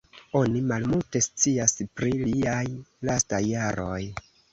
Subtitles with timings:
[0.37, 2.63] Oni malmulte scias pri liaj
[3.11, 4.01] lastaj jaroj.